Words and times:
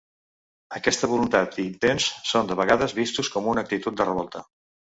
Aquesta 0.79 1.09
voluntat 1.11 1.59
i 1.59 1.65
intents 1.73 2.09
són 2.31 2.51
de 2.53 2.59
vegades 2.63 2.99
vistos 3.03 3.33
com 3.37 3.53
una 3.55 3.69
actitud 3.69 4.01
de 4.01 4.13
revolta. 4.13 4.47